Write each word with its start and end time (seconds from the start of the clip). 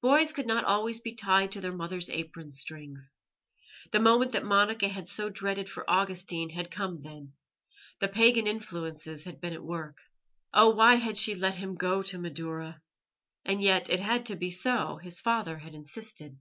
Boys 0.00 0.32
could 0.32 0.46
not 0.46 0.64
always 0.64 0.98
be 0.98 1.12
tied 1.14 1.52
to 1.52 1.60
their 1.60 1.74
mother's 1.74 2.08
apron 2.08 2.50
strings. 2.50 3.18
The 3.92 4.00
moment 4.00 4.32
that 4.32 4.42
Monica 4.42 4.88
had 4.88 5.10
so 5.10 5.28
dreaded 5.28 5.68
for 5.68 5.84
Augustine 5.90 6.48
had 6.48 6.70
come 6.70 7.02
then; 7.02 7.34
the 8.00 8.08
pagan 8.08 8.46
influences 8.46 9.24
had 9.24 9.42
been 9.42 9.52
at 9.52 9.62
work. 9.62 9.98
Oh, 10.54 10.70
why 10.70 10.94
had 10.94 11.18
she 11.18 11.34
let 11.34 11.56
him 11.56 11.74
go 11.74 12.02
to 12.04 12.16
Madaura? 12.18 12.80
And 13.44 13.60
yet 13.62 13.90
it 13.90 14.00
had 14.00 14.24
to 14.24 14.36
be 14.36 14.50
so; 14.50 14.96
his 15.02 15.20
father 15.20 15.58
had 15.58 15.74
insisted. 15.74 16.38